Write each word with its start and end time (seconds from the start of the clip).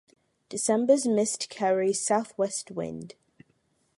December’s 0.49 1.05
mist 1.05 1.47
carries 1.49 2.03
south-west 2.03 2.71
wind. 2.71 3.13